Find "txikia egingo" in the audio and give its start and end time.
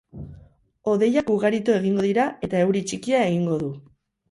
2.91-3.63